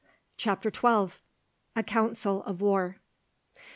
[0.35, 1.19] CHAPTER XII.
[1.75, 2.97] A COUNCIL OF WAR.